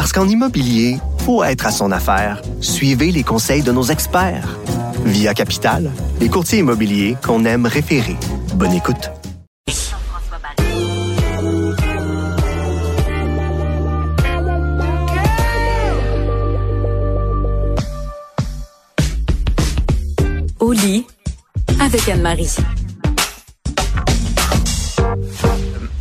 Parce 0.00 0.14
qu'en 0.14 0.26
immobilier, 0.26 0.96
faut 1.26 1.44
être 1.44 1.66
à 1.66 1.70
son 1.70 1.92
affaire. 1.92 2.40
Suivez 2.62 3.12
les 3.12 3.22
conseils 3.22 3.62
de 3.62 3.70
nos 3.70 3.82
experts. 3.82 4.58
Via 5.04 5.34
Capital, 5.34 5.90
les 6.20 6.30
courtiers 6.30 6.60
immobiliers 6.60 7.18
qu'on 7.22 7.44
aime 7.44 7.66
référer. 7.66 8.16
Bonne 8.54 8.72
écoute. 8.72 9.10
Au 20.60 20.72
lit 20.72 21.04
avec 21.78 22.08
Anne-Marie. 22.08 22.56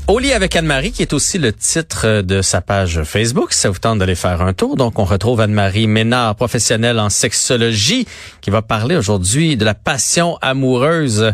Au 0.09 0.17
lit 0.17 0.33
avec 0.33 0.55
Anne-Marie, 0.55 0.91
qui 0.91 1.03
est 1.03 1.13
aussi 1.13 1.37
le 1.37 1.53
titre 1.53 2.23
de 2.23 2.41
sa 2.41 2.61
page 2.61 3.03
Facebook. 3.03 3.53
Ça 3.53 3.69
vous 3.69 3.77
tente 3.77 3.99
d'aller 3.99 4.15
faire 4.15 4.41
un 4.41 4.53
tour. 4.53 4.75
Donc, 4.75 4.97
on 4.97 5.03
retrouve 5.03 5.39
Anne-Marie 5.39 5.85
Ménard, 5.85 6.35
professionnelle 6.35 6.99
en 6.99 7.09
sexologie, 7.09 8.07
qui 8.41 8.49
va 8.49 8.63
parler 8.63 8.95
aujourd'hui 8.95 9.55
de 9.55 9.63
la 9.63 9.75
passion 9.75 10.39
amoureuse. 10.41 11.31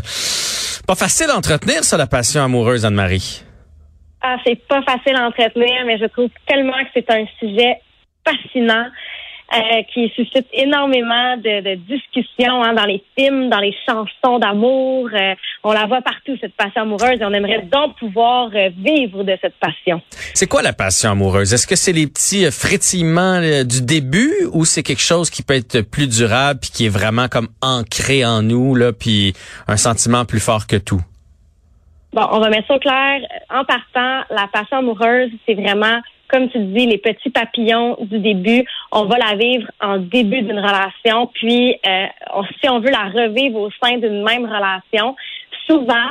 Pas 0.86 0.94
facile 0.94 1.30
à 1.30 1.38
entretenir, 1.38 1.84
ça, 1.84 1.96
la 1.96 2.06
passion 2.06 2.44
amoureuse, 2.44 2.84
Anne-Marie. 2.84 3.42
Ah, 4.20 4.36
c'est 4.44 4.60
pas 4.68 4.82
facile 4.82 5.16
à 5.16 5.26
entretenir, 5.26 5.86
mais 5.86 5.96
je 5.98 6.04
trouve 6.08 6.28
tellement 6.46 6.76
que 6.84 6.90
c'est 6.92 7.10
un 7.10 7.24
sujet 7.40 7.76
fascinant. 8.28 8.88
Euh, 9.54 9.82
qui 9.94 10.08
suscite 10.16 10.48
énormément 10.52 11.36
de, 11.36 11.60
de 11.60 11.74
discussions 11.76 12.64
hein, 12.64 12.74
dans 12.74 12.84
les 12.84 13.00
films, 13.16 13.48
dans 13.48 13.60
les 13.60 13.72
chansons 13.86 14.40
d'amour. 14.40 15.08
Euh, 15.14 15.34
on 15.62 15.72
la 15.72 15.86
voit 15.86 16.02
partout, 16.02 16.36
cette 16.40 16.54
passion 16.54 16.82
amoureuse, 16.82 17.20
et 17.20 17.24
on 17.24 17.32
aimerait 17.32 17.62
donc 17.62 17.96
pouvoir 17.96 18.50
euh, 18.56 18.70
vivre 18.76 19.22
de 19.22 19.38
cette 19.40 19.54
passion. 19.60 20.02
C'est 20.34 20.48
quoi 20.48 20.62
la 20.62 20.72
passion 20.72 21.12
amoureuse? 21.12 21.54
Est-ce 21.54 21.68
que 21.68 21.76
c'est 21.76 21.92
les 21.92 22.08
petits 22.08 22.50
frétillements 22.50 23.40
du 23.64 23.82
début 23.82 24.34
ou 24.52 24.64
c'est 24.64 24.82
quelque 24.82 25.00
chose 25.00 25.30
qui 25.30 25.44
peut 25.44 25.54
être 25.54 25.80
plus 25.80 26.08
durable 26.08 26.58
puis 26.60 26.70
qui 26.70 26.86
est 26.86 26.92
vraiment 26.92 27.28
comme 27.28 27.48
ancré 27.62 28.24
en 28.24 28.42
nous, 28.42 28.74
là, 28.74 28.92
puis 28.92 29.32
un 29.68 29.76
sentiment 29.76 30.24
plus 30.24 30.40
fort 30.40 30.66
que 30.66 30.76
tout? 30.76 31.00
Bon, 32.12 32.26
on 32.32 32.40
va 32.40 32.48
mettre 32.48 32.66
ça 32.66 32.74
au 32.74 32.78
clair. 32.80 33.20
En 33.48 33.64
partant, 33.64 34.24
la 34.30 34.48
passion 34.52 34.78
amoureuse, 34.78 35.30
c'est 35.46 35.54
vraiment 35.54 36.00
comme 36.28 36.48
tu 36.50 36.58
dis, 36.58 36.86
les 36.86 36.98
petits 36.98 37.30
papillons 37.30 37.96
du 38.00 38.18
début, 38.18 38.64
on 38.92 39.04
va 39.04 39.18
la 39.18 39.36
vivre 39.36 39.70
en 39.80 39.98
début 39.98 40.42
d'une 40.42 40.58
relation, 40.58 41.28
puis 41.34 41.76
euh, 41.86 42.06
si 42.60 42.68
on 42.68 42.80
veut 42.80 42.90
la 42.90 43.08
revivre 43.08 43.58
au 43.58 43.70
sein 43.82 43.98
d'une 43.98 44.22
même 44.22 44.44
relation, 44.44 45.16
souvent, 45.66 46.10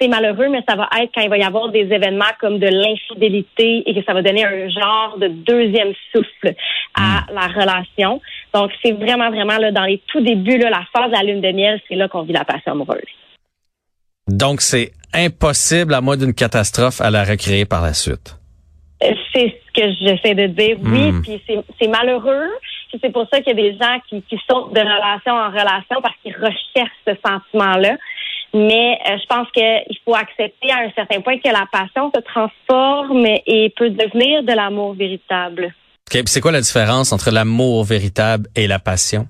c'est 0.00 0.08
malheureux, 0.08 0.48
mais 0.48 0.62
ça 0.68 0.76
va 0.76 0.88
être 1.00 1.10
quand 1.14 1.20
il 1.20 1.28
va 1.28 1.38
y 1.38 1.42
avoir 1.42 1.68
des 1.70 1.80
événements 1.80 2.24
comme 2.40 2.58
de 2.58 2.66
l'infidélité 2.66 3.82
et 3.86 3.94
que 3.94 4.04
ça 4.04 4.14
va 4.14 4.22
donner 4.22 4.44
un 4.44 4.68
genre 4.68 5.18
de 5.18 5.28
deuxième 5.28 5.92
souffle 6.12 6.54
à 6.94 7.00
hmm. 7.00 7.34
la 7.34 7.46
relation. 7.48 8.20
Donc, 8.54 8.70
c'est 8.82 8.92
vraiment, 8.92 9.30
vraiment 9.30 9.58
là, 9.58 9.72
dans 9.72 9.84
les 9.84 10.00
tout 10.06 10.20
débuts, 10.20 10.58
là, 10.58 10.70
la 10.70 10.84
phase 10.92 11.10
de 11.10 11.16
la 11.16 11.22
lune 11.22 11.40
de 11.40 11.52
miel, 11.52 11.80
c'est 11.88 11.96
là 11.96 12.08
qu'on 12.08 12.22
vit 12.22 12.32
la 12.32 12.44
passion 12.44 12.72
amoureuse. 12.72 13.02
Donc, 14.26 14.60
c'est 14.60 14.92
impossible, 15.12 15.94
à 15.94 16.00
moins 16.00 16.16
d'une 16.16 16.34
catastrophe, 16.34 17.00
à 17.00 17.10
la 17.10 17.24
recréer 17.24 17.66
par 17.66 17.82
la 17.82 17.92
suite. 17.92 18.36
C'est 19.32 19.60
ce 19.66 19.80
que 19.80 19.92
j'essaie 20.00 20.34
de 20.34 20.46
dire, 20.46 20.76
oui, 20.82 21.12
hmm. 21.12 21.22
puis 21.22 21.42
c'est 21.78 21.88
malheureux. 21.88 22.50
C'est 23.00 23.12
pour 23.12 23.26
ça 23.28 23.40
qu'il 23.40 23.48
y 23.48 23.60
a 23.60 23.72
des 23.72 23.76
gens 23.76 23.98
qui, 24.08 24.22
qui 24.22 24.38
sautent 24.48 24.72
de 24.72 24.80
relation 24.80 25.32
en 25.32 25.48
relation 25.48 26.00
parce 26.00 26.14
qu'ils 26.22 26.34
recherchent 26.34 27.02
ce 27.06 27.14
sentiment-là. 27.26 27.96
Mais 28.54 28.98
euh, 29.10 29.16
je 29.20 29.26
pense 29.26 29.48
qu'il 29.50 29.98
faut 30.04 30.14
accepter 30.14 30.70
à 30.70 30.86
un 30.86 30.90
certain 30.94 31.20
point 31.20 31.38
que 31.38 31.48
la 31.48 31.66
passion 31.72 32.12
se 32.14 32.20
transforme 32.20 33.26
et 33.26 33.74
peut 33.76 33.90
devenir 33.90 34.44
de 34.44 34.52
l'amour 34.52 34.94
véritable. 34.94 35.74
Okay, 36.08 36.22
c'est 36.26 36.40
quoi 36.40 36.52
la 36.52 36.60
différence 36.60 37.12
entre 37.12 37.32
l'amour 37.32 37.82
véritable 37.82 38.46
et 38.54 38.68
la 38.68 38.78
passion? 38.78 39.26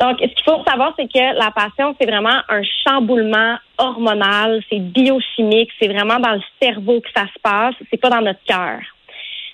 Donc, 0.00 0.18
ce 0.20 0.26
qu'il 0.26 0.44
faut 0.44 0.62
savoir, 0.66 0.92
c'est 0.98 1.10
que 1.10 1.38
la 1.38 1.50
passion, 1.50 1.94
c'est 2.00 2.06
vraiment 2.06 2.40
un 2.48 2.62
chamboulement 2.86 3.56
hormonal, 3.80 4.62
c'est 4.70 4.78
biochimique, 4.80 5.70
c'est 5.80 5.88
vraiment 5.88 6.18
dans 6.18 6.34
le 6.34 6.42
cerveau 6.60 7.00
que 7.00 7.08
ça 7.14 7.26
se 7.26 7.40
passe, 7.42 7.74
c'est 7.90 8.00
pas 8.00 8.10
dans 8.10 8.20
notre 8.20 8.42
cœur. 8.44 8.80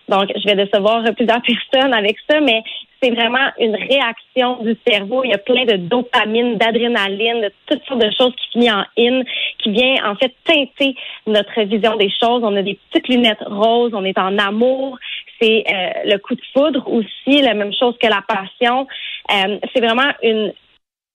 Donc, 0.08 0.30
je 0.36 0.44
vais 0.48 0.54
décevoir 0.54 1.02
plusieurs 1.14 1.42
personnes 1.70 1.94
avec 1.94 2.16
ça, 2.28 2.40
mais 2.40 2.62
c'est 3.02 3.10
vraiment 3.10 3.50
une 3.58 3.74
réaction 3.74 4.62
du 4.62 4.76
cerveau. 4.86 5.22
Il 5.24 5.30
y 5.30 5.34
a 5.34 5.38
plein 5.38 5.64
de 5.64 5.76
dopamine, 5.76 6.56
d'adrénaline, 6.56 7.42
de 7.42 7.52
toutes 7.66 7.84
sortes 7.84 8.00
de 8.00 8.10
choses 8.16 8.34
qui 8.36 8.48
finissent 8.52 8.72
en 8.72 8.84
in, 8.98 9.22
qui 9.58 9.70
vient 9.70 9.96
en 10.10 10.14
fait 10.16 10.34
teinter 10.44 10.94
notre 11.26 11.60
vision 11.62 11.96
des 11.96 12.10
choses. 12.10 12.42
On 12.42 12.56
a 12.56 12.62
des 12.62 12.78
petites 12.90 13.08
lunettes 13.08 13.42
roses, 13.46 13.92
on 13.94 14.04
est 14.04 14.18
en 14.18 14.38
amour. 14.38 14.98
C'est 15.40 15.64
euh, 15.68 15.90
le 16.04 16.18
coup 16.18 16.34
de 16.34 16.40
foudre 16.54 16.90
aussi, 16.90 17.42
la 17.42 17.54
même 17.54 17.74
chose 17.74 17.94
que 18.00 18.06
la 18.06 18.22
passion. 18.26 18.86
Euh, 19.30 19.58
c'est 19.74 19.80
vraiment 19.80 20.10
une 20.22 20.52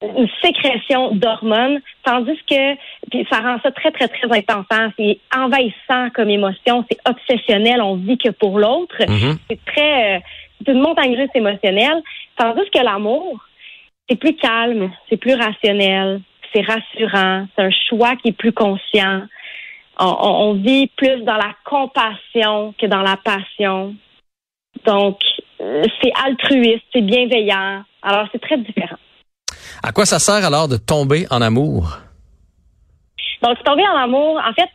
une 0.01 0.27
sécrétion 0.41 1.11
d'hormones, 1.11 1.79
tandis 2.03 2.39
que 2.49 2.75
puis 3.09 3.27
ça 3.29 3.39
rend 3.39 3.57
ça 3.61 3.71
très, 3.71 3.91
très, 3.91 4.07
très 4.07 4.37
intense. 4.37 4.65
Hein. 4.71 4.91
C'est 4.97 5.19
envahissant 5.35 6.09
comme 6.15 6.29
émotion, 6.29 6.83
c'est 6.89 6.99
obsessionnel, 7.07 7.81
on 7.81 7.95
vit 7.95 8.17
que 8.17 8.29
pour 8.29 8.57
l'autre. 8.57 8.97
Mm-hmm. 8.99 9.37
C'est 9.49 9.65
très 9.65 10.17
euh, 10.17 10.19
c'est 10.65 10.71
une 10.71 10.81
montagne 10.81 11.15
russe 11.15 11.29
émotionnelle. 11.35 12.01
Tandis 12.35 12.69
que 12.73 12.83
l'amour, 12.83 13.39
c'est 14.09 14.15
plus 14.15 14.35
calme, 14.35 14.91
c'est 15.09 15.17
plus 15.17 15.33
rationnel, 15.33 16.21
c'est 16.53 16.61
rassurant, 16.61 17.47
c'est 17.55 17.63
un 17.63 17.71
choix 17.89 18.15
qui 18.15 18.29
est 18.29 18.37
plus 18.37 18.53
conscient. 18.53 19.23
On, 19.99 20.15
on, 20.19 20.53
vit 20.53 20.87
plus 20.95 21.23
dans 21.23 21.35
la 21.35 21.53
compassion 21.63 22.73
que 22.79 22.87
dans 22.87 23.01
la 23.01 23.17
passion. 23.17 23.95
Donc, 24.85 25.19
euh, 25.61 25.83
c'est 26.01 26.11
altruiste, 26.25 26.83
c'est 26.93 27.01
bienveillant. 27.01 27.83
Alors, 28.01 28.27
c'est 28.31 28.41
très 28.41 28.57
différent. 28.57 28.97
À 29.91 29.93
quoi 29.93 30.05
ça 30.05 30.19
sert 30.19 30.45
alors 30.45 30.69
de 30.69 30.77
tomber 30.77 31.27
en 31.31 31.41
amour? 31.41 31.97
Donc, 33.43 33.61
tomber 33.65 33.85
en 33.85 33.97
amour, 33.97 34.39
en 34.39 34.53
fait, 34.53 34.69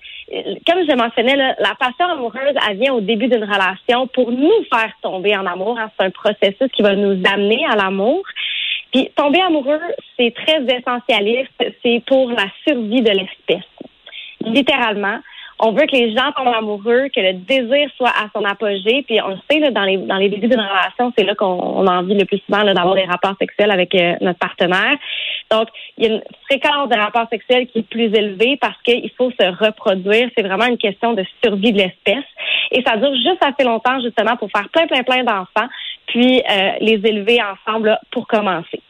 comme 0.67 0.85
je 0.87 0.95
mentionnais, 0.95 1.37
la 1.37 1.75
passion 1.81 2.05
amoureuse, 2.05 2.55
elle 2.69 2.77
vient 2.77 2.93
au 2.93 3.01
début 3.01 3.27
d'une 3.27 3.45
relation 3.45 4.09
pour 4.09 4.31
nous 4.31 4.53
faire 4.71 4.93
tomber 5.01 5.35
en 5.35 5.47
amour. 5.47 5.79
Hein. 5.79 5.91
C'est 5.99 6.05
un 6.05 6.11
processus 6.11 6.71
qui 6.71 6.83
va 6.83 6.95
nous 6.95 7.19
amener 7.33 7.65
à 7.65 7.77
l'amour. 7.77 8.25
Puis 8.93 9.11
tomber 9.17 9.41
amoureux, 9.41 9.81
c'est 10.19 10.35
très 10.35 10.63
essentialiste. 10.65 11.65
C'est 11.83 12.03
pour 12.07 12.29
la 12.33 12.49
survie 12.69 13.01
de 13.01 13.13
l'espèce. 13.13 13.65
Littéralement, 14.43 15.19
on 15.59 15.73
veut 15.73 15.87
que 15.87 15.97
les 15.97 16.15
gens 16.15 16.33
tombent 16.33 16.55
amoureux, 16.55 17.09
que 17.15 17.21
le 17.21 17.33
désir 17.33 17.89
soit 17.97 18.11
à 18.11 18.29
son 18.35 18.45
apogée. 18.45 19.03
Puis 19.07 19.21
on 19.23 19.29
le 19.29 19.39
sait, 19.51 19.59
là, 19.59 19.71
dans, 19.71 19.85
les, 19.85 19.97
dans 19.97 20.17
les 20.17 20.29
débuts 20.29 20.49
d'une 20.49 20.61
relation, 20.61 21.13
c'est 21.17 21.25
là 21.25 21.35
qu'on 21.35 21.87
a 21.87 21.99
envie 21.99 22.15
le 22.15 22.27
plus 22.27 22.41
souvent 22.47 22.65
d'avoir 22.65 22.95
des 22.95 23.05
rapports 23.05 23.37
sexuels 23.39 23.71
avec 23.71 23.95
euh, 23.95 24.15
notre 24.21 24.39
partenaire. 24.39 24.99
Donc, 25.51 25.69
il 25.97 26.05
y 26.05 26.09
a 26.09 26.15
une 26.15 26.23
fréquence 26.45 26.89
de 26.91 26.97
rapports 26.97 27.29
sexuels 27.31 27.67
qui 27.69 27.79
est 27.79 27.89
plus 27.89 28.15
élevée 28.15 28.59
parce 28.61 28.81
qu'il 28.83 29.11
faut 29.17 29.31
se 29.31 29.65
reproduire. 29.65 30.29
C'est 30.37 30.47
vraiment 30.47 30.67
une 30.67 30.79
question 30.79 31.15
de 31.15 31.25
survie 31.43 31.73
de 31.73 31.79
l'espèce. 31.79 32.25
Et 32.73 32.83
ça 32.83 32.97
dure 32.97 33.15
juste 33.15 33.43
assez 33.43 33.65
longtemps, 33.65 34.01
justement, 34.03 34.37
pour 34.37 34.51
faire 34.51 34.69
plein, 34.71 34.87
plein, 34.87 35.05
plein 35.05 35.25
d'enfants, 35.25 35.69
puis 36.07 36.43
euh, 36.51 36.73
les 36.81 37.01
élever 37.05 37.39
ensemble 37.43 37.99
pour 38.11 38.27
commencer. 38.27 38.83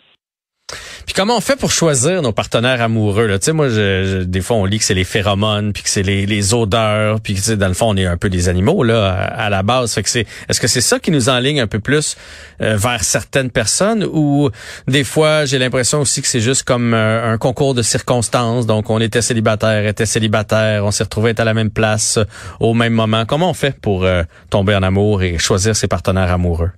Puis 1.07 1.15
comment 1.15 1.37
on 1.37 1.41
fait 1.41 1.55
pour 1.55 1.71
choisir 1.71 2.21
nos 2.21 2.33
partenaires 2.33 2.83
amoureux 2.83 3.27
là? 3.27 3.39
Tu 3.39 3.47
sais 3.47 3.53
moi 3.53 3.69
je, 3.69 4.25
des 4.25 4.41
fois 4.41 4.57
on 4.57 4.65
lit 4.65 4.81
que 4.81 4.85
c'est 4.85 4.93
les 4.93 5.05
phéromones 5.05 5.73
puis 5.73 5.85
que 5.85 5.89
c'est 5.89 6.03
les, 6.03 6.27
les 6.27 6.53
odeurs 6.53 7.21
puis 7.21 7.35
que 7.35 7.53
dans 7.53 7.69
le 7.69 7.75
fond 7.75 7.91
on 7.91 7.97
est 7.97 8.07
un 8.07 8.17
peu 8.17 8.29
des 8.29 8.49
animaux 8.49 8.83
là 8.83 9.13
à, 9.13 9.49
la 9.49 9.63
base. 9.63 9.95
Fait 9.95 10.03
que 10.03 10.11
c'est 10.11 10.27
est-ce 10.49 10.61
que 10.61 10.67
c'est 10.67 10.81
ça 10.81 10.99
qui 10.99 11.13
nous 11.13 11.29
enligne 11.29 11.61
un 11.61 11.69
peu 11.69 11.79
plus 11.79 12.17
euh, 12.61 12.77
vers 12.77 13.05
certaines 13.05 13.51
personnes? 13.51 14.05
Ou 14.05 14.51
des 14.89 15.05
fois 15.05 15.45
j'ai 15.45 15.61
l'impression 15.61 16.01
aussi 16.01 16.23
que 16.23 16.29
c'est 16.29 16.41
juste 16.41 16.65
comme 16.65 16.93
euh, 16.93 17.33
un 17.33 17.39
concours 17.39 17.75
de 17.75 17.83
circonstances. 17.83 18.67
Donc 18.67 18.91
on 18.91 19.01
était 19.01 19.23
célibataire 19.23 19.87
était 19.87 20.07
célibataire 20.07 20.85
on 20.85 20.91
s'est 20.91 21.05
retrouvé 21.05 21.35
à 21.39 21.45
la 21.45 21.55
même 21.55 21.71
place 21.71 22.17
euh, 22.17 22.25
au 22.59 22.75
même 22.75 22.93
moment. 22.93 23.25
Comment 23.27 23.51
on 23.51 23.55
fait 23.55 23.79
pour 23.81 24.05
tomber 24.51 24.75
en 24.75 24.83
amour 24.83 25.23
et 25.23 25.39
choisir 25.39 25.77
ses 25.77 25.87
partenaires 25.87 26.33
amoureux? 26.33 26.71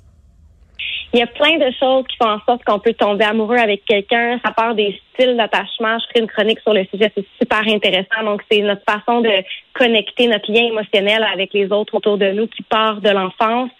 Il 1.14 1.20
y 1.20 1.22
a 1.22 1.26
plein 1.26 1.56
de 1.56 1.72
choses 1.78 2.04
qui 2.06 2.16
font 2.18 2.28
en 2.28 2.40
sorte 2.46 2.62
qu'on 2.64 2.78
peut 2.78 2.92
tomber 2.92 3.24
amoureux 3.24 3.56
avec 3.56 3.84
quelqu'un. 3.86 4.38
Ça 4.44 4.52
part 4.52 4.74
des 4.74 5.00
styles 5.14 5.36
d'attachement. 5.36 5.98
Je 5.98 6.06
ferai 6.08 6.20
une 6.20 6.26
chronique 6.26 6.60
sur 6.60 6.74
le 6.74 6.84
sujet, 6.92 7.10
c'est 7.16 7.24
super 7.40 7.66
intéressant. 7.66 8.22
Donc, 8.24 8.42
c'est 8.50 8.60
notre 8.60 8.82
façon 8.86 9.22
de 9.22 9.30
connecter 9.72 10.26
notre 10.26 10.52
lien 10.52 10.66
émotionnel 10.66 11.24
avec 11.32 11.54
les 11.54 11.72
autres 11.72 11.94
autour 11.94 12.18
de 12.18 12.30
nous 12.32 12.46
qui 12.46 12.62
part 12.62 13.00
de 13.00 13.08
l'enfance. 13.08 13.70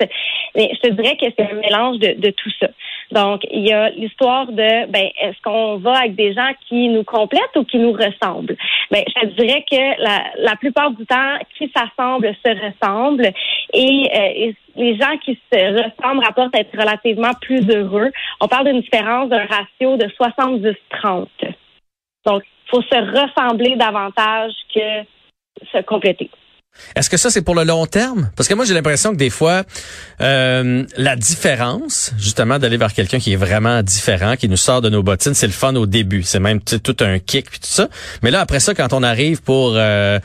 Mais 0.57 0.71
je 0.75 0.89
te 0.89 0.93
dirais 0.95 1.17
que 1.17 1.27
c'est 1.37 1.51
un 1.51 1.55
mélange 1.55 1.99
de, 1.99 2.15
de 2.19 2.31
tout 2.31 2.51
ça. 2.61 2.69
Donc, 3.11 3.43
il 3.51 3.67
y 3.67 3.73
a 3.73 3.91
l'histoire 3.91 4.47
de, 4.47 4.87
ben, 4.91 5.09
est-ce 5.21 5.41
qu'on 5.43 5.77
va 5.77 5.99
avec 5.99 6.15
des 6.15 6.35
gens 6.35 6.51
qui 6.69 6.89
nous 6.89 7.05
complètent 7.05 7.57
ou 7.57 7.65
qui 7.65 7.79
nous 7.79 7.93
ressemblent? 7.93 8.57
Ben, 8.91 9.05
je 9.07 9.21
te 9.21 9.43
dirais 9.43 9.65
que 9.71 10.03
la, 10.03 10.25
la 10.39 10.57
plupart 10.57 10.91
du 10.93 11.05
temps, 11.05 11.39
qui 11.57 11.71
s'assemblent 11.77 12.35
se 12.45 12.51
ressemblent 12.51 13.33
et, 13.73 14.11
euh, 14.15 14.53
les 14.77 14.97
gens 14.97 15.17
qui 15.19 15.39
se 15.53 15.59
ressemblent 15.59 16.25
rapportent 16.25 16.55
être 16.55 16.77
relativement 16.79 17.33
plus 17.41 17.69
heureux. 17.69 18.11
On 18.41 18.49
parle 18.49 18.67
d'une 18.67 18.81
différence 18.81 19.29
d'un 19.29 19.45
ratio 19.45 19.97
de 19.97 20.07
70-30. 20.07 21.27
Donc, 22.25 22.45
il 22.45 22.71
faut 22.71 22.83
se 22.83 22.97
ressembler 22.97 23.77
davantage 23.77 24.53
que 24.75 25.05
se 25.73 25.83
compléter. 25.83 26.31
Est-ce 26.97 27.11
que 27.11 27.17
ça, 27.17 27.31
c'est 27.31 27.43
pour 27.43 27.55
le 27.55 27.65
long 27.65 27.87
terme? 27.87 28.31
Parce 28.37 28.49
que 28.49 28.55
moi, 28.55 28.65
j'ai 28.65 28.75
l'impression 28.75 29.13
que 29.13 29.17
des 29.17 29.31
fois, 29.31 29.63
euh, 30.21 30.85
la 30.97 31.17
différence, 31.17 32.13
justement, 32.19 32.59
d'aller 32.59 32.77
vers 32.77 32.93
quelqu'un 32.93 33.19
qui 33.19 33.33
est 33.33 33.37
vraiment 33.37 33.83
différent, 33.83 34.37
qui 34.37 34.49
nous 34.49 34.57
sort 34.57 34.81
de 34.81 34.89
nos 34.89 35.03
bottines, 35.03 35.35
c'est 35.35 35.47
le 35.47 35.53
fun 35.53 35.75
au 35.77 35.87
début. 35.87 36.23
C'est 36.23 36.41
même 36.41 36.61
tout 36.61 36.97
un 37.01 37.19
kick 37.19 37.51
puis 37.51 37.61
tout 37.61 37.67
ça. 37.69 37.89
Mais 38.23 38.31
là, 38.31 38.41
après 38.41 38.61
ça, 38.61 38.75
quand 38.75 38.93
on 38.93 39.03
arrive 39.03 39.43
pour... 39.43 39.75
Euh, 39.77 40.19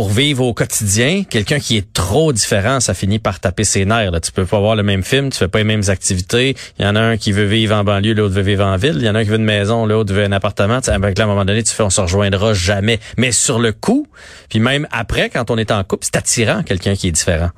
pour 0.00 0.08
vivre 0.08 0.46
au 0.46 0.54
quotidien, 0.54 1.24
quelqu'un 1.28 1.58
qui 1.58 1.76
est 1.76 1.92
trop 1.92 2.32
différent, 2.32 2.80
ça 2.80 2.94
finit 2.94 3.18
par 3.18 3.38
taper 3.38 3.64
ses 3.64 3.84
nerfs. 3.84 4.10
Là. 4.10 4.18
Tu 4.18 4.32
peux 4.32 4.46
pas 4.46 4.58
voir 4.58 4.74
le 4.74 4.82
même 4.82 5.02
film, 5.02 5.28
tu 5.28 5.36
fais 5.36 5.46
pas 5.46 5.58
les 5.58 5.64
mêmes 5.64 5.82
activités. 5.88 6.56
Il 6.78 6.86
y 6.86 6.88
en 6.88 6.96
a 6.96 7.00
un 7.00 7.16
qui 7.18 7.32
veut 7.32 7.44
vivre 7.44 7.76
en 7.76 7.84
banlieue, 7.84 8.14
l'autre 8.14 8.34
veut 8.34 8.40
vivre 8.40 8.64
en 8.64 8.78
ville. 8.78 8.94
Il 8.96 9.02
y 9.02 9.10
en 9.10 9.14
a 9.14 9.18
un 9.18 9.24
qui 9.24 9.28
veut 9.28 9.36
une 9.36 9.44
maison, 9.44 9.84
l'autre 9.84 10.14
veut 10.14 10.24
un 10.24 10.32
appartement. 10.32 10.78
avec 10.78 11.18
là, 11.18 11.24
à 11.24 11.26
un 11.26 11.30
moment 11.30 11.44
donné, 11.44 11.62
tu 11.62 11.74
fais, 11.74 11.82
on 11.82 11.90
se 11.90 12.00
rejoindra 12.00 12.54
jamais. 12.54 12.98
Mais 13.18 13.30
sur 13.30 13.58
le 13.58 13.72
coup, 13.72 14.06
puis 14.48 14.58
même 14.58 14.88
après, 14.90 15.28
quand 15.28 15.50
on 15.50 15.58
est 15.58 15.70
en 15.70 15.84
couple, 15.84 16.06
c'est 16.06 16.16
attirant 16.16 16.62
quelqu'un 16.62 16.94
qui 16.94 17.08
est 17.08 17.12
différent. 17.12 17.50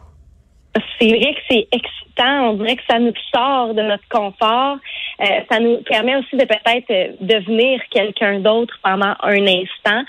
C'est 0.98 1.08
vrai 1.08 1.34
que 1.34 1.40
c'est 1.50 1.69
excitant. 1.72 2.50
On 2.50 2.52
dirait 2.54 2.76
que 2.76 2.82
ça 2.88 2.98
nous 2.98 3.12
sort 3.34 3.74
de 3.74 3.82
notre 3.82 4.06
confort. 4.08 4.76
Euh, 5.20 5.40
ça 5.50 5.60
nous 5.60 5.78
permet 5.82 6.16
aussi 6.16 6.36
de 6.36 6.44
peut-être 6.44 6.90
euh, 6.90 7.12
devenir 7.20 7.80
quelqu'un 7.90 8.40
d'autre 8.40 8.78
pendant 8.82 9.14
un 9.20 9.46
instant. 9.46 10.02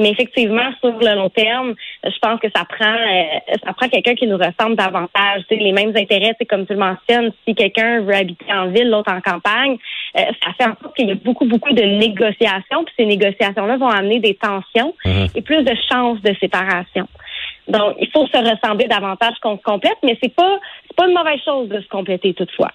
Mais 0.00 0.10
effectivement, 0.10 0.70
sur 0.80 0.98
le 0.98 1.14
long 1.14 1.28
terme, 1.28 1.74
je 2.04 2.18
pense 2.20 2.40
que 2.40 2.48
ça 2.54 2.64
prend 2.64 2.94
euh, 2.94 3.56
ça 3.64 3.72
prend 3.74 3.88
quelqu'un 3.88 4.14
qui 4.14 4.26
nous 4.26 4.38
ressemble 4.38 4.76
davantage. 4.76 5.42
Les 5.50 5.72
mêmes 5.72 5.94
intérêts, 5.94 6.34
c'est 6.38 6.46
comme 6.46 6.66
tu 6.66 6.72
le 6.72 6.78
mentionnes, 6.78 7.32
si 7.46 7.54
quelqu'un 7.54 8.00
veut 8.00 8.14
habiter 8.14 8.50
en 8.50 8.68
ville, 8.68 8.88
l'autre 8.88 9.12
en 9.12 9.20
campagne, 9.20 9.76
euh, 10.16 10.22
ça 10.42 10.52
fait 10.56 10.64
en 10.64 10.76
sorte 10.80 10.96
qu'il 10.96 11.08
y 11.08 11.12
a 11.12 11.16
beaucoup, 11.16 11.44
beaucoup 11.44 11.72
de 11.72 11.82
négociations. 11.82 12.84
Puis 12.84 12.94
ces 12.98 13.06
négociations-là 13.06 13.76
vont 13.76 13.88
amener 13.88 14.20
des 14.20 14.34
tensions 14.34 14.94
mhm. 15.04 15.26
et 15.34 15.42
plus 15.42 15.62
de 15.62 15.74
chances 15.90 16.20
de 16.22 16.34
séparation. 16.40 17.06
Donc, 17.70 17.96
il 18.00 18.08
faut 18.12 18.26
se 18.26 18.36
ressembler 18.36 18.86
davantage 18.86 19.34
qu'on 19.42 19.56
se 19.56 19.62
complète, 19.62 19.96
mais 20.02 20.18
c'est 20.22 20.34
pas 20.34 20.58
c'est 20.86 20.96
pas 20.96 21.06
une 21.06 21.14
mauvaise 21.14 21.40
chose 21.44 21.68
de 21.68 21.80
se 21.80 21.88
compléter 21.88 22.34
toutefois. 22.34 22.70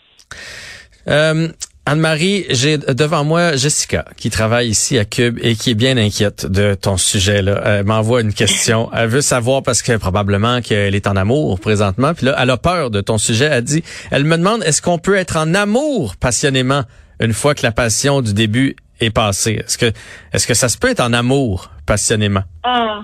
Euh, 1.08 1.50
Anne-Marie, 1.88 2.46
j'ai 2.50 2.80
devant 2.80 3.24
moi 3.24 3.56
Jessica 3.56 4.06
qui 4.18 4.32
travaille 4.32 4.70
ici 4.70 4.98
à 4.98 5.06
Cube 5.06 5.38
et 5.44 5.56
qui 5.56 5.70
est 5.70 5.76
bien 5.76 5.98
inquiète 5.98 6.48
de 6.48 6.74
ton 6.74 6.98
sujet. 6.98 7.44
Là. 7.44 7.62
Elle 7.64 7.86
m'envoie 7.86 8.22
une 8.22 8.34
question. 8.34 8.90
Elle 8.96 9.10
veut 9.10 9.22
savoir 9.22 9.62
parce 9.62 9.84
que 9.84 9.96
probablement 9.98 10.62
qu'elle 10.62 10.96
est 10.96 11.06
en 11.06 11.16
amour 11.16 11.60
présentement. 11.60 12.16
Puis 12.16 12.26
là, 12.26 12.36
elle 12.40 12.50
a 12.50 12.58
peur 12.58 12.90
de 12.90 13.02
ton 13.02 13.20
sujet. 13.20 13.46
Elle 13.46 13.64
dit, 13.64 13.84
elle 14.10 14.24
me 14.24 14.36
demande 14.36 14.64
est-ce 14.64 14.82
qu'on 14.82 14.98
peut 14.98 15.16
être 15.16 15.38
en 15.38 15.54
amour 15.54 16.16
passionnément 16.16 16.82
une 17.20 17.34
fois 17.34 17.54
que 17.54 17.62
la 17.62 17.72
passion 17.72 18.22
du 18.22 18.34
début 18.34 18.76
est 19.00 19.12
passée? 19.12 19.62
Est-ce 19.64 19.78
que 19.78 19.92
est-ce 20.34 20.48
que 20.48 20.56
ça 20.56 20.70
se 20.70 20.80
peut 20.80 20.90
être 20.90 21.02
en 21.02 21.14
amour 21.14 21.70
passionnément? 21.86 22.44
Ah. 22.64 23.04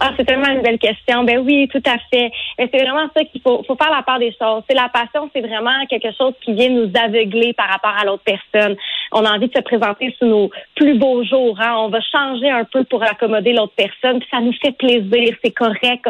Ah, 0.00 0.10
c'est 0.16 0.24
tellement 0.24 0.48
une 0.48 0.62
belle 0.62 0.78
question. 0.78 1.24
Ben 1.24 1.38
oui, 1.38 1.68
tout 1.70 1.82
à 1.86 1.98
fait. 2.10 2.30
Mais 2.58 2.68
c'est 2.72 2.82
vraiment 2.82 3.08
ça 3.14 3.24
qu'il 3.24 3.40
faut, 3.40 3.62
faut 3.66 3.76
faire 3.76 3.90
la 3.90 4.02
part 4.02 4.18
des 4.18 4.34
choses. 4.40 4.62
C'est 4.68 4.74
la 4.74 4.88
passion, 4.88 5.30
c'est 5.34 5.40
vraiment 5.40 5.86
quelque 5.88 6.12
chose 6.16 6.34
qui 6.42 6.54
vient 6.54 6.70
nous 6.70 6.90
aveugler 6.94 7.52
par 7.52 7.68
rapport 7.68 7.94
à 7.96 8.04
l'autre 8.04 8.24
personne. 8.24 8.76
On 9.12 9.24
a 9.24 9.32
envie 9.32 9.48
de 9.48 9.54
se 9.54 9.62
présenter 9.62 10.14
sous 10.18 10.26
nos 10.26 10.50
plus 10.74 10.98
beaux 10.98 11.24
jours. 11.24 11.58
Hein. 11.60 11.74
On 11.78 11.88
va 11.88 12.00
changer 12.00 12.50
un 12.50 12.64
peu 12.64 12.84
pour 12.84 13.02
accommoder 13.02 13.52
l'autre 13.52 13.74
personne. 13.76 14.18
Puis 14.20 14.28
ça 14.30 14.40
nous 14.40 14.54
fait 14.54 14.72
plaisir, 14.72 15.36
c'est 15.44 15.52
correct. 15.52 16.04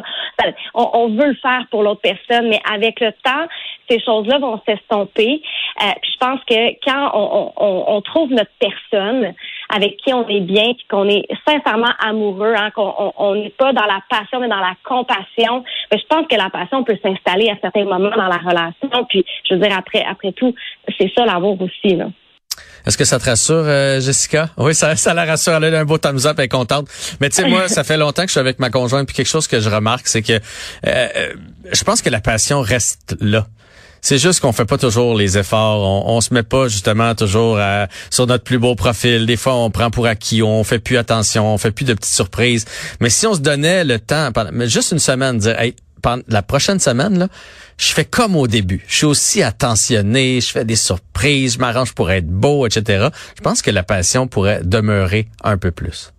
on, 0.75 1.09
veut 1.09 1.29
le 1.29 1.37
faire 1.37 1.67
pour 1.71 1.83
l'autre 1.83 2.01
personne, 2.01 2.49
mais 2.49 2.61
avec 2.73 3.01
le 3.01 3.13
temps, 3.25 3.47
ces 3.93 4.00
choses-là 4.00 4.39
vont 4.39 4.61
s'estomper. 4.67 5.43
Euh, 5.83 5.87
je 6.03 6.19
pense 6.19 6.41
que 6.49 6.55
quand 6.85 7.11
on, 7.15 7.53
on, 7.56 7.85
on 7.97 8.00
trouve 8.00 8.31
notre 8.31 8.50
personne, 8.59 9.35
avec 9.73 9.97
qui 9.97 10.12
on 10.12 10.29
est 10.29 10.41
bien, 10.41 10.75
puis 10.75 10.87
qu'on 10.91 11.09
est 11.09 11.27
sincèrement 11.47 11.93
amoureux, 11.99 12.55
hein, 12.56 12.71
qu'on 12.75 13.35
n'est 13.35 13.50
pas 13.50 13.73
dans 13.73 13.87
la 13.87 14.00
passion, 14.09 14.39
mais 14.41 14.49
dans 14.49 14.56
la 14.56 14.75
compassion. 14.85 15.65
Mais 15.91 15.99
je 15.99 16.06
pense 16.09 16.27
que 16.29 16.37
la 16.37 16.50
passion 16.50 16.85
peut 16.85 16.99
s'installer 17.03 17.49
à 17.49 17.56
certains 17.61 17.85
moments 17.85 18.11
dans 18.11 18.29
la 18.29 18.37
relation. 18.37 19.06
Puis, 19.09 19.25
je 19.49 19.55
veux 19.55 19.61
dire, 19.61 19.77
après, 19.77 20.05
après 20.05 20.33
tout, 20.33 20.55
c'est 20.99 21.11
ça 21.17 21.25
l'amour 21.25 21.59
aussi. 21.61 21.97
Là. 21.97 22.06
Est-ce 22.87 22.99
que 22.99 23.05
ça 23.05 23.19
te 23.19 23.25
rassure, 23.25 23.65
euh, 23.65 24.00
Jessica? 24.00 24.50
Oui, 24.59 24.75
ça, 24.75 24.94
ça 24.97 25.15
la 25.15 25.25
rassure. 25.25 25.55
Elle 25.55 25.75
a 25.75 25.81
un 25.81 25.85
beau 25.85 25.99
thumbs 25.99 26.27
up, 26.27 26.35
elle 26.39 26.44
est 26.44 26.49
contente. 26.49 26.89
Mais 27.21 27.31
tu 27.31 27.37
sais, 27.37 27.49
moi, 27.49 27.69
ça 27.69 27.85
fait 27.85 27.97
longtemps 27.97 28.23
que 28.23 28.29
je 28.29 28.33
suis 28.33 28.41
avec 28.41 28.59
ma 28.59 28.69
conjointe, 28.71 29.06
puis 29.06 29.17
quelque 29.17 29.29
chose 29.29 29.47
que 29.47 29.61
je 29.61 29.71
remarque, 29.71 30.06
c'est 30.06 30.23
que 30.23 30.33
euh, 30.35 30.39
euh, 30.87 31.35
je 31.73 31.85
pense 31.85 32.03
que 32.03 32.11
la 32.11 32.21
passion 32.21 32.61
reste 32.61 33.17
là. 33.21 33.47
C'est 34.05 34.19
juste 34.19 34.41
qu'on 34.41 34.53
fait 34.53 34.65
pas 34.65 34.79
toujours 34.79 35.17
les 35.17 35.39
efforts. 35.39 35.81
On, 35.81 36.17
on 36.17 36.21
se 36.21 36.35
met 36.35 36.43
pas 36.43 36.67
justement 36.67 37.15
toujours 37.15 37.59
sur 38.11 38.27
notre 38.27 38.43
plus 38.43 38.59
beau 38.59 38.75
profil. 38.75 39.27
Des 39.27 39.37
fois, 39.37 39.55
on 39.55 39.71
prend 39.71 39.91
pour 39.91 40.07
acquis, 40.07 40.43
on 40.43 40.65
fait 40.65 40.81
plus 40.81 40.97
attention, 40.97 41.55
on 41.55 41.57
fait 41.57 41.71
plus 41.71 41.85
de 41.85 41.95
petites 41.95 42.13
surprises. 42.13 42.65
Mais 43.01 43.11
si 43.11 43.27
on 43.29 43.35
se 43.35 43.41
donnait 43.41 43.85
le 43.85 44.01
temps, 44.01 44.31
mais 44.53 44.69
juste 44.69 44.91
une 44.91 44.99
semaine, 44.99 45.39
dire, 45.39 45.59
hey, 45.59 45.77
la 46.27 46.43
prochaine 46.43 46.81
semaine, 46.81 47.17
là, 47.17 47.29
je 47.79 47.93
fais 47.93 48.05
comme 48.05 48.37
au 48.37 48.49
début. 48.49 48.85
Je 48.89 48.97
suis 48.97 49.07
aussi 49.07 49.43
attentionné, 49.43 50.41
je 50.41 50.51
fais 50.51 50.65
des 50.65 50.77
surprises, 50.77 51.55
je 51.55 51.59
m'arrange 51.59 51.95
pour 51.95 52.11
être 52.11 52.27
beau, 52.27 52.67
etc. 52.67 53.09
Je 53.37 53.41
pense 53.41 53.63
que 53.63 53.71
la 53.71 53.85
passion 53.85 54.27
pourrait 54.27 54.63
demeurer 54.65 55.29
un 55.45 55.59
peu 55.59 55.71
plus. 55.71 56.13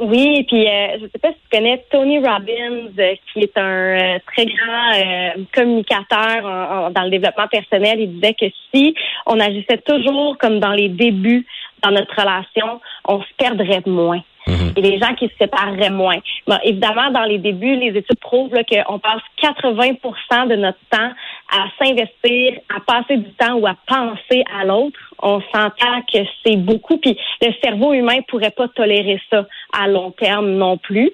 Oui, 0.00 0.44
puis 0.48 0.66
euh, 0.66 0.98
je 1.00 1.06
sais 1.06 1.18
pas 1.20 1.28
si 1.28 1.38
tu 1.48 1.56
connais 1.56 1.84
Tony 1.90 2.18
Robbins, 2.18 2.90
euh, 2.98 3.14
qui 3.32 3.40
est 3.40 3.56
un 3.56 3.62
euh, 3.62 4.18
très 4.26 4.46
grand 4.46 4.92
euh, 4.94 5.44
communicateur 5.54 6.90
dans 6.90 7.02
le 7.02 7.10
développement 7.10 7.48
personnel. 7.48 8.00
Il 8.00 8.14
disait 8.14 8.34
que 8.34 8.46
si 8.72 8.94
on 9.26 9.38
agissait 9.40 9.78
toujours 9.86 10.36
comme 10.38 10.60
dans 10.60 10.72
les 10.72 10.88
débuts 10.88 11.46
dans 11.82 11.90
notre 11.90 12.14
relation, 12.14 12.80
on 13.06 13.20
se 13.20 13.34
perdrait 13.38 13.82
moins. 13.86 14.22
Mhm. 14.46 14.74
Et 14.76 14.80
les 14.80 14.98
gens 14.98 15.14
qui 15.14 15.26
se 15.26 15.36
sépareraient 15.40 15.90
moins. 15.90 16.18
Bon, 16.46 16.56
évidemment, 16.62 17.10
dans 17.10 17.24
les 17.24 17.38
débuts, 17.38 17.76
les 17.76 17.98
études 17.98 18.20
prouvent 18.20 18.50
qu'on 18.50 18.98
passe 18.98 19.22
80% 19.42 20.48
de 20.48 20.56
notre 20.56 20.78
temps 20.90 21.10
à 21.50 21.66
s'investir, 21.78 22.60
à 22.74 22.80
passer 22.80 23.18
du 23.18 23.32
temps 23.34 23.54
ou 23.54 23.66
à 23.66 23.76
penser 23.86 24.44
à 24.58 24.64
l'autre. 24.64 24.98
On 25.20 25.40
s'entend 25.52 26.02
que 26.12 26.18
c'est 26.44 26.56
beaucoup. 26.56 26.98
Puis 26.98 27.16
le 27.42 27.52
cerveau 27.62 27.92
humain 27.92 28.18
pourrait 28.28 28.50
pas 28.50 28.68
tolérer 28.68 29.20
ça 29.30 29.46
à 29.72 29.88
long 29.88 30.10
terme 30.10 30.50
non 30.52 30.76
plus. 30.76 31.12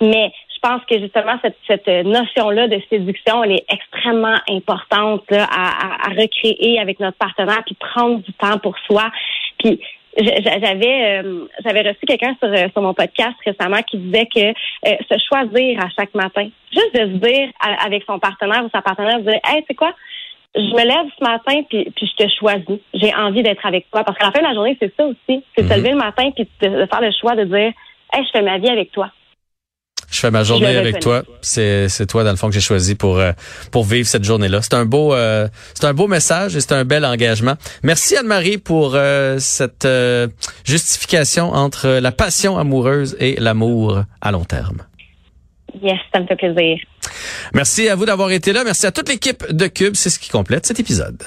Mais 0.00 0.32
je 0.54 0.68
pense 0.68 0.82
que 0.88 0.98
justement 0.98 1.38
cette, 1.42 1.56
cette 1.66 1.86
notion-là 1.86 2.68
de 2.68 2.80
séduction, 2.90 3.44
elle 3.44 3.52
est 3.52 3.64
extrêmement 3.68 4.38
importante 4.48 5.24
à, 5.30 6.06
à, 6.06 6.08
recréer 6.10 6.80
avec 6.80 6.98
notre 7.00 7.18
partenaire, 7.18 7.62
puis 7.64 7.76
prendre 7.78 8.18
du 8.18 8.32
temps 8.34 8.58
pour 8.58 8.76
soi. 8.86 9.10
Puis 9.58 9.80
j'avais 10.16 11.20
euh, 11.22 11.46
j'avais 11.64 11.82
reçu 11.82 12.06
quelqu'un 12.06 12.34
sur, 12.42 12.48
euh, 12.48 12.68
sur 12.72 12.82
mon 12.82 12.94
podcast 12.94 13.34
récemment 13.44 13.82
qui 13.82 13.98
disait 13.98 14.26
que 14.26 14.48
euh, 14.48 14.96
se 15.10 15.18
choisir 15.28 15.80
à 15.80 15.88
chaque 15.90 16.14
matin, 16.14 16.48
juste 16.72 16.94
de 16.94 17.00
se 17.00 17.18
dire 17.18 17.48
avec 17.84 18.04
son 18.06 18.18
partenaire 18.18 18.64
ou 18.64 18.70
sa 18.70 18.82
partenaire, 18.82 19.18
de 19.18 19.30
dire 19.30 19.40
hey 19.44 19.64
c'est 19.66 19.74
quoi, 19.74 19.92
je 20.54 20.60
me 20.60 20.84
lève 20.84 21.10
ce 21.18 21.24
matin 21.24 21.62
puis, 21.68 21.90
puis 21.94 22.10
je 22.10 22.24
te 22.24 22.30
choisis, 22.30 22.80
j'ai 22.94 23.14
envie 23.14 23.42
d'être 23.42 23.64
avec 23.66 23.90
toi 23.90 24.04
parce 24.04 24.18
qu'à 24.18 24.26
la 24.26 24.32
fin 24.32 24.40
de 24.40 24.46
la 24.46 24.54
journée 24.54 24.76
c'est 24.80 24.94
ça 24.96 25.06
aussi, 25.06 25.44
c'est 25.54 25.62
se 25.62 25.68
mm-hmm. 25.68 25.76
lever 25.76 25.90
le 25.90 25.96
matin 25.96 26.30
puis 26.30 26.48
de, 26.60 26.68
de, 26.68 26.86
faire 26.86 27.00
le 27.00 27.12
choix 27.12 27.36
de 27.36 27.44
dire 27.44 27.72
hey 28.12 28.24
je 28.24 28.30
fais 28.32 28.42
ma 28.42 28.58
vie 28.58 28.70
avec 28.70 28.92
toi. 28.92 29.10
Je 30.10 30.20
fais 30.20 30.30
ma 30.30 30.44
journée 30.44 30.76
avec 30.76 31.00
toi. 31.00 31.22
C'est 31.40 31.88
c'est 31.88 32.06
toi 32.06 32.24
dans 32.24 32.30
le 32.30 32.36
fond 32.36 32.48
que 32.48 32.54
j'ai 32.54 32.60
choisi 32.60 32.94
pour 32.94 33.18
euh, 33.18 33.32
pour 33.70 33.84
vivre 33.84 34.06
cette 34.06 34.24
journée-là. 34.24 34.62
C'est 34.62 34.74
un 34.74 34.84
beau 34.84 35.14
euh, 35.14 35.48
c'est 35.74 35.84
un 35.84 35.94
beau 35.94 36.06
message 36.06 36.56
et 36.56 36.60
c'est 36.60 36.72
un 36.72 36.84
bel 36.84 37.04
engagement. 37.04 37.54
Merci 37.82 38.16
Anne-Marie 38.16 38.58
pour 38.58 38.92
euh, 38.94 39.36
cette 39.38 39.88
justification 40.64 41.52
entre 41.52 41.88
la 42.00 42.12
passion 42.12 42.58
amoureuse 42.58 43.16
et 43.20 43.36
l'amour 43.38 44.02
à 44.20 44.32
long 44.32 44.44
terme. 44.44 44.82
Yes, 45.82 45.98
ça 46.12 46.20
me 46.20 46.26
fait 46.26 46.36
plaisir. 46.36 46.78
Merci 47.54 47.88
à 47.88 47.94
vous 47.94 48.06
d'avoir 48.06 48.30
été 48.30 48.52
là. 48.52 48.64
Merci 48.64 48.86
à 48.86 48.92
toute 48.92 49.08
l'équipe 49.08 49.44
de 49.50 49.66
Cube. 49.66 49.94
C'est 49.94 50.10
ce 50.10 50.18
qui 50.18 50.30
complète 50.30 50.66
cet 50.66 50.80
épisode. 50.80 51.22